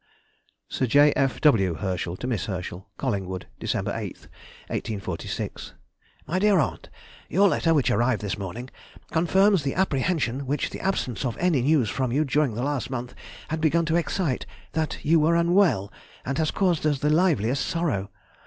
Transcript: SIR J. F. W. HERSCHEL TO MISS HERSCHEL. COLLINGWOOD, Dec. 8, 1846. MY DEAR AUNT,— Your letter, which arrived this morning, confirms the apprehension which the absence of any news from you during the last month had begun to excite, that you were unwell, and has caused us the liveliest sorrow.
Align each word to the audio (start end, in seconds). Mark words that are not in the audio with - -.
SIR 0.67 0.87
J. 0.87 1.13
F. 1.15 1.39
W. 1.41 1.75
HERSCHEL 1.75 2.17
TO 2.17 2.25
MISS 2.25 2.47
HERSCHEL. 2.47 2.89
COLLINGWOOD, 2.97 3.45
Dec. 3.59 3.75
8, 3.75 3.85
1846. 4.65 5.75
MY 6.25 6.39
DEAR 6.39 6.57
AUNT,— 6.59 6.89
Your 7.29 7.47
letter, 7.47 7.71
which 7.75 7.91
arrived 7.91 8.19
this 8.23 8.35
morning, 8.35 8.71
confirms 9.11 9.61
the 9.61 9.75
apprehension 9.75 10.47
which 10.47 10.71
the 10.71 10.79
absence 10.79 11.23
of 11.23 11.37
any 11.37 11.61
news 11.61 11.91
from 11.91 12.11
you 12.11 12.25
during 12.25 12.55
the 12.55 12.63
last 12.63 12.89
month 12.89 13.13
had 13.49 13.61
begun 13.61 13.85
to 13.85 13.95
excite, 13.95 14.47
that 14.71 14.97
you 15.05 15.19
were 15.19 15.35
unwell, 15.35 15.93
and 16.25 16.39
has 16.39 16.49
caused 16.49 16.83
us 16.87 16.97
the 16.97 17.11
liveliest 17.11 17.63
sorrow. 17.63 18.09